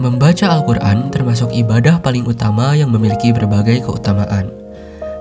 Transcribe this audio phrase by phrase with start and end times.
[0.00, 4.48] Membaca Al-Quran termasuk ibadah paling utama yang memiliki berbagai keutamaan.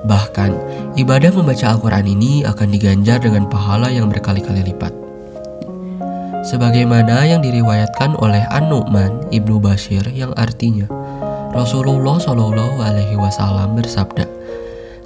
[0.08, 0.52] Bahkan,
[0.96, 4.94] ibadah membaca Al-Quran ini akan diganjar dengan pahala yang berkali-kali lipat.
[6.48, 10.88] Sebagaimana yang diriwayatkan oleh An-Nu'man Ibnu Bashir yang artinya,
[11.52, 14.39] Rasulullah Shallallahu Alaihi Wasallam bersabda,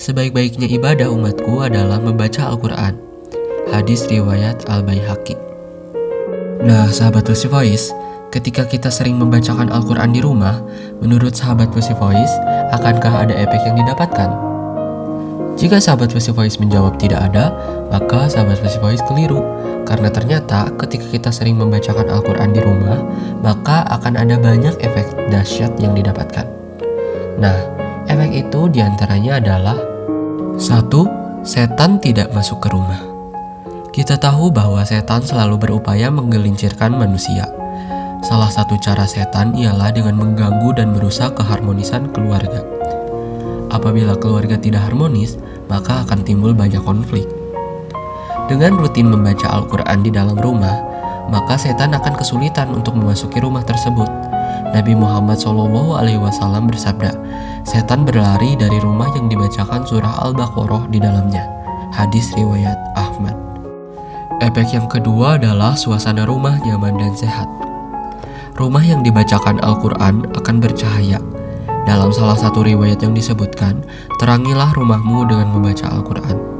[0.04, 3.00] sebaik-baiknya ibadah umatku adalah membaca Al-Quran.
[3.72, 5.40] Hadis riwayat Al-Baihaqi.
[6.68, 7.96] Nah, sahabat Lucy Voice,
[8.34, 10.58] Ketika kita sering membacakan Al-Quran di rumah,
[10.98, 12.34] menurut sahabat Pussy Voice,
[12.74, 14.34] akankah ada efek yang didapatkan?
[15.54, 17.54] Jika sahabat Pussy Voice menjawab tidak ada,
[17.94, 19.46] maka sahabat Pussy Voice keliru.
[19.86, 23.06] Karena ternyata ketika kita sering membacakan Al-Quran di rumah,
[23.46, 26.50] maka akan ada banyak efek dahsyat yang didapatkan.
[27.38, 27.54] Nah,
[28.10, 29.78] efek itu di antaranya adalah
[30.58, 31.10] satu,
[31.42, 33.02] setan tidak masuk ke rumah.
[33.90, 37.50] Kita tahu bahwa setan selalu berupaya menggelincirkan manusia.
[38.22, 42.62] Salah satu cara setan ialah dengan mengganggu dan merusak keharmonisan keluarga.
[43.74, 47.26] Apabila keluarga tidak harmonis, maka akan timbul banyak konflik.
[48.46, 50.78] Dengan rutin membaca Al-Quran di dalam rumah,
[51.34, 54.33] maka setan akan kesulitan untuk memasuki rumah tersebut.
[54.74, 57.12] Nabi Muhammad SAW bersabda,
[57.64, 61.46] setan berlari dari rumah yang dibacakan surah Al-Baqarah di dalamnya.
[61.94, 63.38] Hadis riwayat Ahmad.
[64.42, 67.46] Efek yang kedua adalah suasana rumah nyaman dan sehat
[68.58, 71.18] rumah yang dibacakan Al-Quran akan bercahaya.
[71.84, 73.84] Dalam salah satu riwayat yang disebutkan,
[74.22, 76.53] terangilah rumahmu dengan membaca Al-Quran.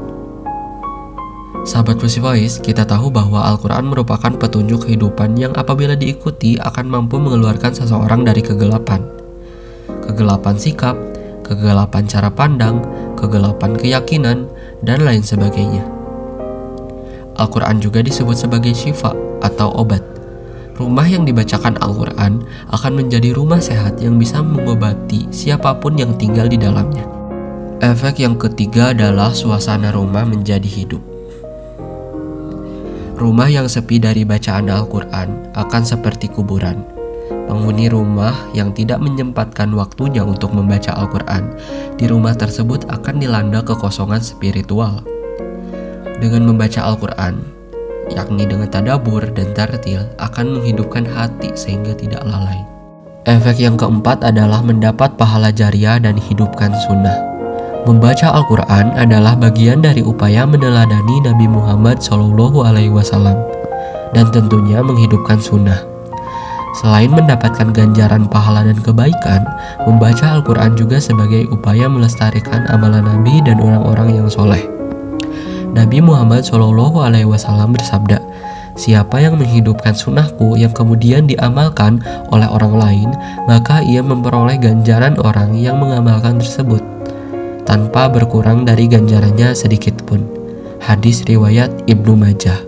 [1.74, 7.18] Sahabat Pussy Voice, kita tahu bahwa Al-Quran merupakan petunjuk kehidupan yang apabila diikuti akan mampu
[7.18, 9.02] mengeluarkan seseorang dari kegelapan.
[10.06, 10.94] Kegelapan sikap,
[11.42, 12.78] kegelapan cara pandang,
[13.18, 14.46] kegelapan keyakinan,
[14.86, 15.82] dan lain sebagainya.
[17.42, 19.10] Al-Quran juga disebut sebagai syifa
[19.42, 20.06] atau obat
[20.78, 26.46] rumah yang dibacakan Al-Quran akan menjadi rumah sehat yang bisa mengobati siapa pun yang tinggal
[26.46, 27.02] di dalamnya.
[27.82, 31.13] Efek yang ketiga adalah suasana rumah menjadi hidup.
[33.24, 36.84] Rumah yang sepi dari bacaan Al-Quran akan seperti kuburan.
[37.48, 41.56] Penghuni rumah yang tidak menyempatkan waktunya untuk membaca Al-Quran
[41.96, 45.00] di rumah tersebut akan dilanda kekosongan spiritual.
[46.20, 47.40] Dengan membaca Al-Quran,
[48.12, 52.60] yakni dengan tadabur dan tartil akan menghidupkan hati sehingga tidak lalai.
[53.24, 57.33] Efek yang keempat adalah mendapat pahala jariah dan hidupkan sunnah.
[57.84, 63.36] Membaca Al-Quran adalah bagian dari upaya meneladani Nabi Muhammad Shallallahu Alaihi Wasallam
[64.16, 65.84] dan tentunya menghidupkan sunnah.
[66.80, 69.44] Selain mendapatkan ganjaran pahala dan kebaikan,
[69.84, 74.64] membaca Al-Quran juga sebagai upaya melestarikan amalan Nabi dan orang-orang yang soleh.
[75.76, 78.16] Nabi Muhammad Shallallahu Alaihi Wasallam bersabda,
[78.80, 82.00] Siapa yang menghidupkan sunnahku yang kemudian diamalkan
[82.32, 83.08] oleh orang lain,
[83.44, 86.82] maka ia memperoleh ganjaran orang yang mengamalkan tersebut,
[87.64, 90.24] tanpa berkurang dari ganjarannya sedikit pun.
[90.84, 92.60] Hadis riwayat Ibnu Majah.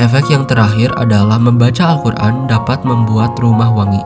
[0.00, 4.00] Efek yang terakhir adalah membaca Al-Quran dapat membuat rumah wangi.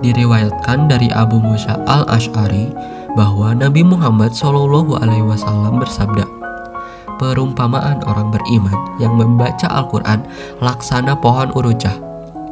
[0.00, 2.72] Diriwayatkan dari Abu Musa al-Ash'ari
[3.12, 6.24] bahwa Nabi Muhammad Shallallahu Alaihi Wasallam bersabda,
[7.20, 10.24] perumpamaan orang beriman yang membaca Al-Quran
[10.64, 11.94] laksana pohon urujah,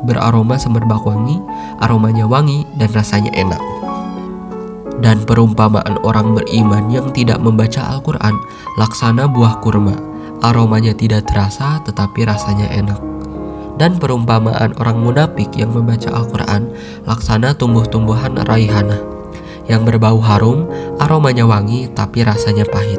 [0.04, 1.40] beraroma semerbak wangi,
[1.80, 3.62] aromanya wangi dan rasanya enak.
[4.98, 8.34] Dan perumpamaan orang beriman yang tidak membaca Al-Quran
[8.82, 9.94] laksana buah kurma,
[10.42, 12.98] aromanya tidak terasa tetapi rasanya enak.
[13.78, 16.74] Dan perumpamaan orang munafik yang membaca Al-Quran
[17.06, 18.98] laksana tumbuh-tumbuhan raihana.
[19.70, 20.66] Yang berbau harum,
[20.98, 22.98] aromanya wangi tapi rasanya pahit.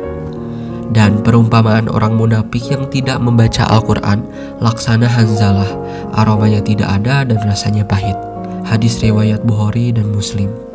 [0.96, 4.24] Dan perumpamaan orang munafik yang tidak membaca Al-Quran
[4.64, 5.68] laksana Hanzalah.
[6.16, 8.16] Aromanya tidak ada dan rasanya pahit.
[8.64, 10.69] Hadis riwayat Bukhari dan Muslim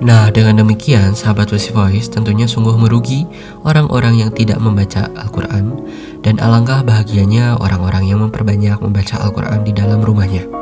[0.00, 3.28] Nah dengan demikian sahabat Wasi Voice tentunya sungguh merugi
[3.68, 5.76] orang-orang yang tidak membaca Al-Quran
[6.24, 10.60] dan alangkah bahagianya orang-orang yang memperbanyak membaca Al-Quran di dalam rumahnya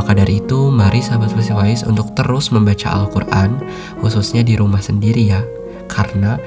[0.00, 3.60] maka dari itu, mari sahabat Wasi Voice untuk terus membaca Al-Quran,
[4.00, 5.44] khususnya di rumah sendiri ya,
[5.92, 6.40] karena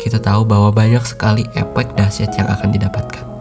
[0.00, 3.33] kita tahu bahwa banyak sekali efek dahsyat yang akan didapatkan.